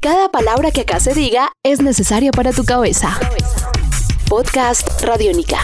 [0.00, 3.18] Cada palabra que acá se diga es necesaria para tu cabeza.
[4.28, 5.58] Podcast Radiónica.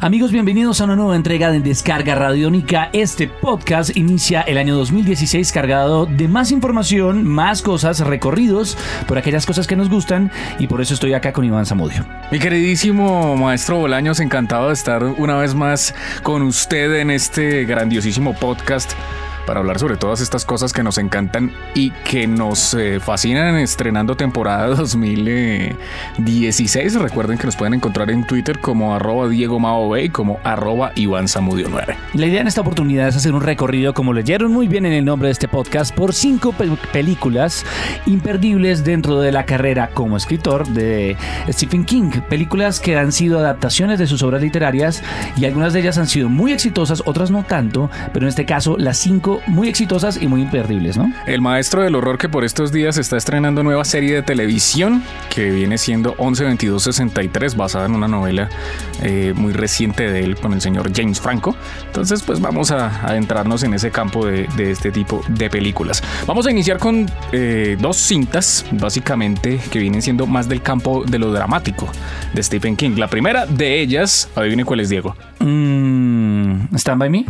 [0.00, 2.90] Amigos, bienvenidos a una nueva entrega de Descarga Radiónica.
[2.92, 9.46] Este podcast inicia el año 2016 cargado de más información, más cosas, recorridos por aquellas
[9.46, 12.04] cosas que nos gustan y por eso estoy acá con Iván Zamudio.
[12.32, 15.94] Mi queridísimo maestro Bolaños, encantado de estar una vez más
[16.24, 18.94] con usted en este grandiosísimo podcast
[19.46, 24.16] para hablar sobre todas estas cosas que nos encantan y que nos eh, fascinan estrenando
[24.16, 26.94] temporada 2016.
[27.00, 31.28] Recuerden que nos pueden encontrar en Twitter como arroba Diego Mao y como arroba Iván
[31.28, 31.96] Samudio 9.
[32.14, 35.04] La idea en esta oportunidad es hacer un recorrido, como leyeron muy bien en el
[35.04, 37.64] nombre de este podcast, por cinco pe- películas
[38.06, 41.16] imperdibles dentro de la carrera como escritor de
[41.50, 42.10] Stephen King.
[42.28, 45.02] Películas que han sido adaptaciones de sus obras literarias
[45.36, 48.76] y algunas de ellas han sido muy exitosas, otras no tanto, pero en este caso
[48.78, 51.12] las cinco muy exitosas y muy imperdibles, ¿no?
[51.26, 55.02] El maestro del horror que por estos días está estrenando nueva serie de televisión
[55.34, 58.48] que viene siendo 112263 basada en una novela
[59.02, 61.54] eh, muy reciente de él con el señor James Franco.
[61.86, 66.02] Entonces pues vamos a adentrarnos en ese campo de, de este tipo de películas.
[66.26, 71.18] Vamos a iniciar con eh, dos cintas básicamente que vienen siendo más del campo de
[71.18, 71.88] lo dramático
[72.32, 72.96] de Stephen King.
[72.96, 75.16] La primera de ellas, adivine cuál es Diego.
[75.38, 77.24] Mm, ¿Stand by me?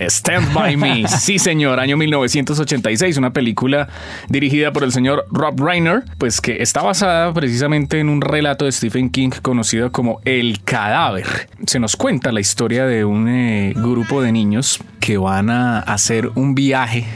[0.00, 1.04] Stand By Me.
[1.08, 3.88] Sí, señor, año 1986, una película
[4.28, 8.72] dirigida por el señor Rob Reiner, pues que está basada precisamente en un relato de
[8.72, 11.48] Stephen King conocido como El Cadáver.
[11.66, 16.30] Se nos cuenta la historia de un eh, grupo de niños que van a hacer
[16.34, 17.06] un viaje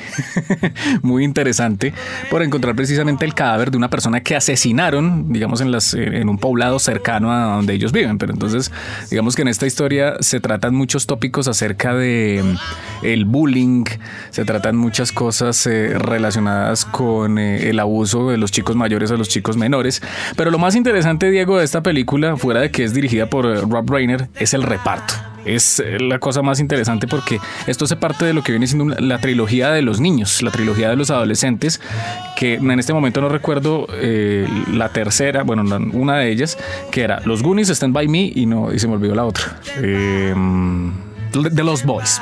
[1.02, 1.92] muy interesante
[2.30, 6.38] por encontrar precisamente el cadáver de una persona que asesinaron, digamos, en, las, en un
[6.38, 8.16] poblado cercano a donde ellos viven.
[8.16, 8.72] Pero entonces,
[9.10, 13.84] digamos que en esta historia se tratan muchos tópicos acerca de mm, el bullying,
[14.30, 19.18] se tratan muchas cosas eh, relacionadas con eh, el abuso de los chicos mayores a
[19.18, 20.00] los chicos menores.
[20.34, 23.60] Pero lo más interesante, Diego, de esta película, fuera de que es dirigida por eh,
[23.60, 25.31] Rob Reiner, es el reparto.
[25.44, 28.94] Es eh, la cosa más interesante porque esto hace parte de lo que viene siendo
[28.98, 31.80] la trilogía de los niños, la trilogía de los adolescentes,
[32.36, 36.58] que en este momento no recuerdo eh, la tercera, bueno, una de ellas,
[36.90, 39.60] que era Los Goonies, Stand By Me y, no, y se me olvidó la otra.
[39.78, 40.34] Eh,
[41.32, 42.20] de los Boys.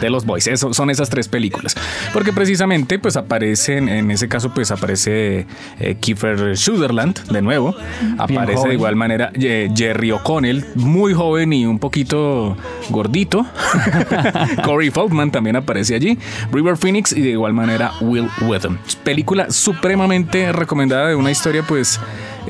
[0.00, 0.46] De los Boys.
[0.46, 1.76] Eso, son esas tres películas.
[2.12, 5.46] Porque precisamente, pues aparecen, en ese caso, pues aparece
[5.78, 7.74] eh, Kiefer Sutherland, de nuevo.
[8.18, 12.56] Aparece de igual manera eh, Jerry O'Connell, muy joven y un poquito
[12.88, 13.46] gordito.
[14.64, 16.18] Corey Feldman también aparece allí.
[16.52, 18.78] River Phoenix y de igual manera Will Witham.
[19.04, 22.00] Película supremamente recomendada de una historia, pues.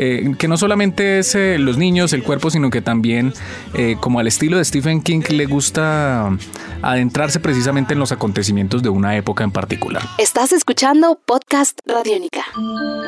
[0.03, 3.35] Eh, que no solamente es eh, los niños, el cuerpo, sino que también,
[3.75, 6.35] eh, como al estilo de Stephen King, le gusta
[6.81, 10.03] adentrarse precisamente en los acontecimientos de una época en particular.
[10.17, 12.41] Estás escuchando Podcast Radiónica.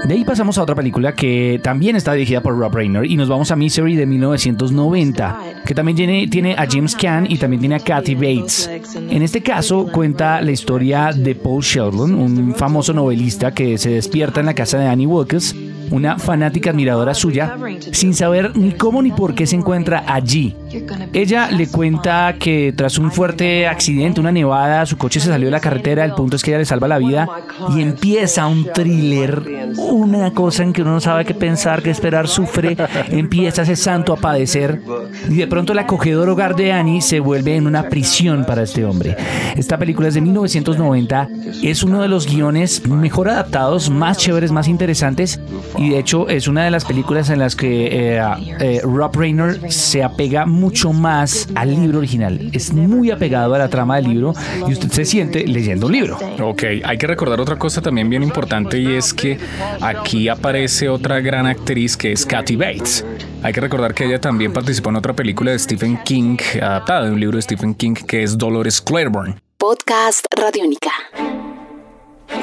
[0.07, 3.31] De ahí pasamos a otra película que también está dirigida por Rob Reiner y nos
[3.31, 7.77] vamos a Misery de 1990, que también tiene, tiene a James Caan y también tiene
[7.77, 8.69] a Kathy Bates.
[8.95, 14.41] En este caso cuenta la historia de Paul Sheldon, un famoso novelista que se despierta
[14.41, 15.55] en la casa de Annie Wilkes,
[15.91, 17.57] una fanática admiradora suya,
[17.93, 20.57] sin saber ni cómo ni por qué se encuentra allí.
[21.13, 25.53] Ella le cuenta que tras un fuerte accidente, una nevada, su coche se salió de
[25.53, 27.29] la carretera, el punto es que ella le salva la vida
[27.75, 32.29] y empieza un thriller, una cosa en que uno no sabe qué pensar, qué esperar,
[32.29, 32.77] sufre,
[33.11, 34.81] empieza ese santo a padecer
[35.29, 38.85] y de pronto el acogedor hogar de Annie se vuelve en una prisión para este
[38.85, 39.17] hombre.
[39.57, 41.29] Esta película es de 1990,
[41.63, 45.41] es uno de los guiones mejor adaptados, más chéveres, más interesantes
[45.79, 48.23] y de hecho es una de las películas en las que eh,
[48.61, 52.51] eh, Rob Reiner se apega mucho más al libro original.
[52.53, 54.35] Es muy apegado a la trama del libro
[54.67, 56.19] y usted se siente leyendo un libro.
[56.41, 59.39] Ok, hay que recordar otra cosa también bien importante y es que
[59.81, 63.05] aquí aparece otra gran actriz que es Kathy Bates.
[63.43, 67.13] Hay que recordar que ella también participó en otra película de Stephen King, adaptada de
[67.13, 69.37] un libro de Stephen King, que es Dolores Claiborne.
[69.59, 70.91] Podcast Radiónica.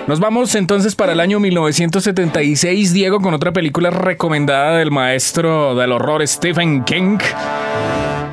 [0.10, 5.92] Nos vamos entonces para el año 1976, Diego, con otra película recomendada del maestro del
[5.92, 7.20] horror Stephen King.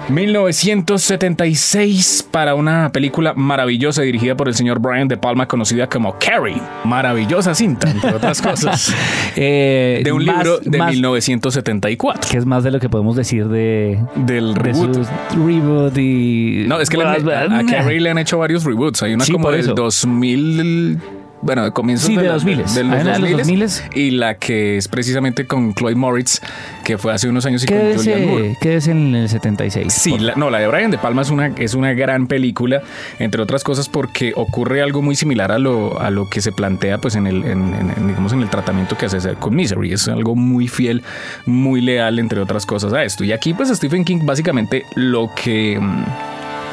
[0.09, 6.63] 1976 para una película maravillosa dirigida por el señor Brian De Palma, conocida como Carrie.
[6.85, 8.95] Maravillosa cinta, entre otras cosas.
[9.39, 12.23] Eh, De un más- libro de más- 1974.
[12.31, 15.07] que es más de lo que podemos decir de, Del de reboot.
[15.35, 17.13] reboot y No, es que le- a,
[17.59, 19.03] a Carrie le han hecho varios reboots.
[19.03, 19.75] Hay una Sí, como del eso.
[19.75, 20.99] 2000
[21.43, 22.57] bueno, de comienzos Sí, de la- 2000.
[22.57, 23.71] de los una de los 2000, 2000.
[23.95, 26.41] y la que es precisamente con Chloe Moritz,
[26.83, 28.43] que fue hace unos años y con Julianne Moore.
[28.43, 29.93] Quédese, quédese en el 76.
[29.93, 32.83] Sí, la- no, la de Brian De Palma es una, es una gran película,
[33.19, 36.99] entre otras cosas porque ocurre algo muy similar a lo, a lo que se plantea
[36.99, 39.93] pues en el, en, en- en, digamos, en el tratamiento que hace con Misery.
[39.93, 41.03] Es algo muy fiel,
[41.45, 43.25] muy leal, entre otras cosas, a esto.
[43.25, 46.05] Y aquí pues Stephen King básicamente lo que mm,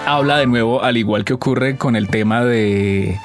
[0.07, 3.17] habla de nuevo, al igual que ocurre con el tema de,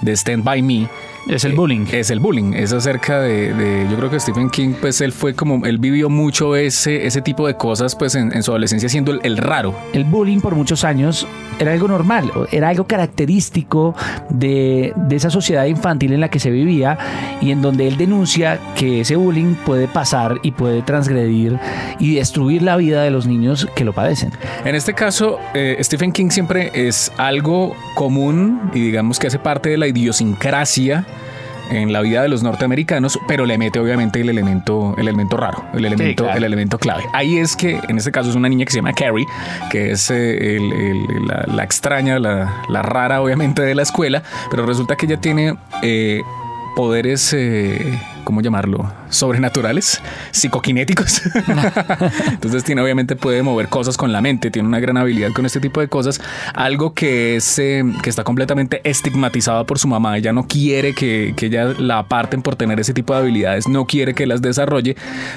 [0.00, 0.88] de Stand By Me,
[1.28, 1.86] Es el eh, bullying.
[1.92, 2.52] Es el bullying.
[2.54, 5.64] Es acerca de, de- Yo creo que Stephen King, pues él fue como.
[5.66, 9.20] Él vivió mucho ese, ese tipo de cosas, pues en, en su adolescencia, siendo el,
[9.22, 9.74] el raro.
[9.92, 11.26] el bullying por muchos años
[11.58, 13.94] era algo normal, era algo característico
[14.28, 16.98] de, de esa sociedad infantil en la que se vivía
[17.40, 21.58] y en donde él denuncia que ese bullying puede pasar y puede transgredir
[22.00, 24.32] y destruir la vida de los niños que lo padecen.
[24.64, 29.68] En este caso, eh, Stephen King siempre es algo común y digamos que hace parte
[29.70, 31.06] de la idiosincrasia
[31.70, 35.64] en la vida de los norteamericanos, pero le mete obviamente el elemento, el elemento raro,
[35.74, 36.38] el elemento, claro.
[36.38, 37.04] el elemento clave.
[37.12, 39.26] Ahí es que en este caso es una niña que se llama Carrie,
[39.70, 44.22] que es eh, el- el- la, la extraña, la, la rara obviamente de la escuela,
[44.50, 46.22] pero resulta que ella tiene eh,
[46.76, 48.90] poderes, eh, ¿cómo llamarlo?
[49.14, 50.00] Sobrenaturales,
[50.32, 51.22] psicoquinéticos.
[52.32, 55.60] Entonces tiene, obviamente puede mover cosas con la mente, tiene una gran habilidad con este
[55.60, 56.20] tipo de cosas,
[56.54, 60.16] algo que es eh, que está completamente estigmatizada por su mamá.
[60.18, 63.86] Ella no quiere que, que ella la aparten por tener ese tipo de habilidades, no
[63.86, 64.96] quiere que las desarrolle,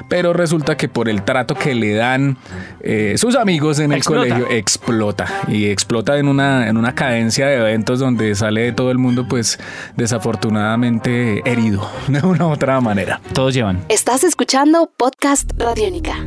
[0.10, 2.38] pero resulta que por el trato que le dan
[2.82, 4.30] eh, sus amigos en el Explota.
[4.30, 8.92] colegio explota y explota en una en una cadencia de eventos donde sale de todo
[8.92, 9.60] el mundo pues
[9.96, 13.20] desafortunadamente herido de una u otra manera.
[13.34, 13.67] Todos llevan.
[13.90, 16.27] Estás escuchando Podcast Radiónica.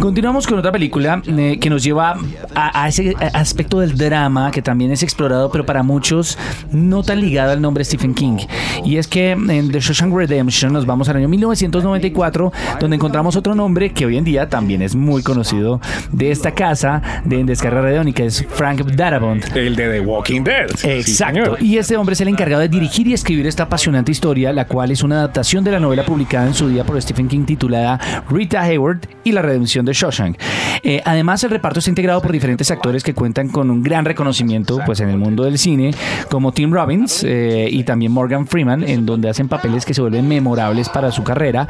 [0.00, 2.16] Continuamos con otra película eh, que nos lleva
[2.54, 6.38] a, a ese aspecto del drama que también es explorado, pero para muchos
[6.70, 8.38] no tan ligado al nombre Stephen King.
[8.84, 13.54] Y es que en The Shawshank Redemption nos vamos al año 1994, donde encontramos otro
[13.54, 15.80] nombre que hoy en día también es muy conocido
[16.12, 19.56] de esta casa de en Descarga Radiónica, es Frank Darabont.
[19.56, 20.66] El de The Walking Dead.
[20.84, 21.56] Exacto.
[21.60, 24.90] y este hombre es el encargado de dirigir y escribir esta apasionante historia, la cual
[24.90, 28.62] es una adaptación de la novela publicada en su día por Stephen King titulada Rita
[28.62, 30.38] Hayward y la redención de Shawshank.
[30.82, 34.80] Eh, además, el reparto está integrado por diferentes actores que cuentan con un gran reconocimiento
[34.84, 35.92] pues, en el mundo del cine,
[36.30, 40.28] como Tim Robbins eh, y también Morgan Freeman, en donde hacen papeles que se vuelven
[40.28, 41.68] memorables para su carrera.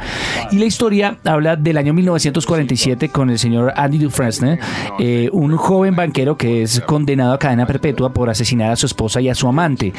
[0.51, 4.59] Y la historia habla del año 1947 con el señor Andy Dufresne,
[4.99, 9.21] eh, un joven banquero que es condenado a cadena perpetua por asesinar a su esposa
[9.21, 9.93] y a su amante.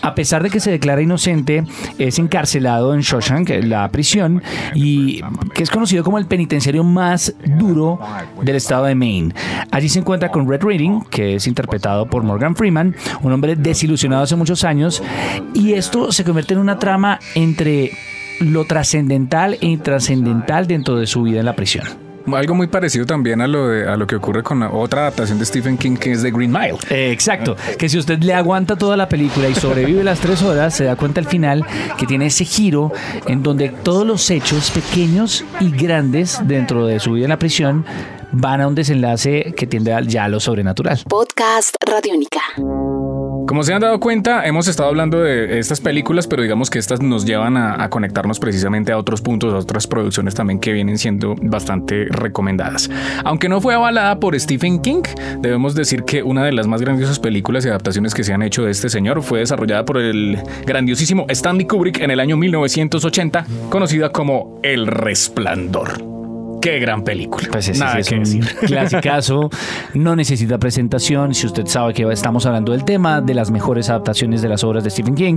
[0.00, 1.64] A pesar de que se declara inocente,
[1.98, 4.42] es encarcelado en Shawshank, la prisión,
[4.74, 5.20] y
[5.54, 7.34] que es conocido como el penitenciario más
[8.42, 9.34] del estado de Maine.
[9.70, 14.24] Allí se encuentra con Red Reading, que es interpretado por Morgan Freeman, un hombre desilusionado
[14.24, 15.02] hace muchos años,
[15.54, 17.92] y esto se convierte en una trama entre
[18.40, 22.01] lo trascendental e intrascendental dentro de su vida en la prisión.
[22.26, 25.44] Algo muy parecido también a lo, de- a lo que ocurre con otra adaptación de
[25.44, 26.76] Stephen King que es The Green Mile.
[26.90, 30.74] Eh, exacto, que si usted le aguanta toda la película y sobrevive las tres horas,
[30.74, 31.64] se da cuenta al final
[31.98, 32.92] que tiene ese giro
[33.26, 37.84] en donde todos los hechos pequeños y grandes dentro de su vida en la prisión
[38.32, 41.00] van a un desenlace que tiende al- ya a lo sobrenatural.
[41.08, 42.40] Podcast Radiónica.
[43.52, 47.02] Como se han dado cuenta, hemos estado hablando de estas películas, pero digamos que estas
[47.02, 51.34] nos llevan a, conectarnos precisamente a otros puntos, a otras producciones también que vienen siendo
[51.38, 52.88] bastante recomendadas.
[53.26, 55.02] Aunque no fue avalada por Stephen King,
[55.40, 58.64] debemos decir que una de las más grandiosas películas y adaptaciones que se han hecho
[58.64, 64.08] de este señor fue desarrollada por el grandiosísimo Stanley Kubrick en el año 1980, conocida
[64.12, 66.11] como El Resplandor.
[66.62, 67.48] Qué gran película.
[67.50, 68.44] Pues ese Nada es que un decir.
[68.66, 69.50] clasicazo,
[69.94, 71.34] no necesita presentación.
[71.34, 74.84] Si usted sabe que estamos hablando del tema de las mejores adaptaciones de las obras
[74.84, 75.36] de Stephen King,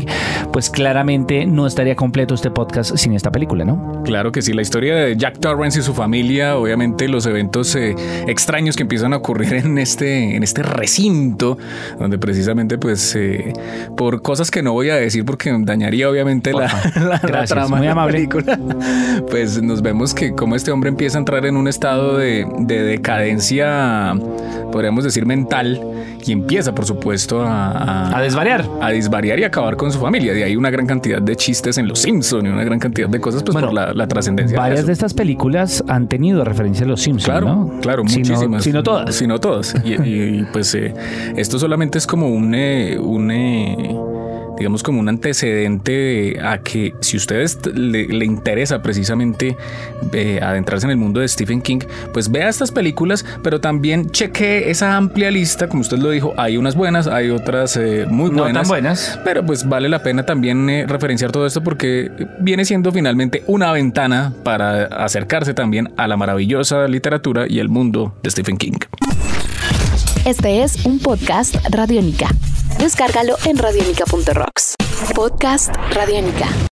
[0.54, 4.04] pues claramente no estaría completo este podcast sin esta película, ¿no?
[4.06, 7.96] Claro que sí, la historia de Jack Torrance y su familia, obviamente los eventos eh,
[8.28, 11.58] extraños que empiezan a ocurrir en este, en este recinto,
[12.00, 13.52] donde precisamente pues eh,
[13.98, 17.68] por cosas que no voy a decir porque dañaría obviamente la, la- la Gracias, trama
[17.78, 18.14] muy de la amable.
[18.14, 18.60] película,
[19.32, 22.84] pues nos vemos que como este hombre empieza a entrar en un estado de, de
[22.84, 24.14] decadencia,
[24.72, 25.82] podríamos decir mental,
[26.26, 28.66] y empieza por supuesto a, A desvariar.
[28.82, 30.34] a disvariar y acabar con su familia.
[30.34, 33.20] De ahí una gran cantidad de chistes en Los Simpson y una gran cantidad de
[33.20, 34.58] cosas pues Bueno, por la, la trascendencia.
[34.58, 34.88] Varias eso.
[34.88, 37.80] de estas películas han tenido referencia a los Simpsons, Claro, ¿no?
[37.82, 38.64] claro, muchísimas.
[38.64, 39.14] Si no todas.
[39.16, 39.76] Si no todas.
[39.84, 40.94] Y, y- y, pues eh,
[41.36, 43.95] esto solamente es como un, eh, un eh,
[44.58, 49.58] digamos, como un antecedente a que si ustedes le, le interesa precisamente
[50.14, 51.80] eh, adentrarse en el mundo de Stephen King,
[52.14, 56.58] pues vea estas películas, pero también cheque esa amplia lista, como usted lo dijo, hay
[56.58, 58.54] unas buenas, hay otras eh, muy buenas.
[58.54, 59.20] No tan buenas.
[59.24, 63.72] Pero pues vale la pena también eh, referenciar todo esto porque viene siendo finalmente una
[63.72, 68.78] ventana para acercarse también a la maravillosa literatura y el mundo de Stephen King.
[70.26, 72.28] Este es un podcast Radiónica.
[72.80, 74.74] Descárgalo en radiónica.rocks.
[75.14, 76.48] Podcast Radiónica.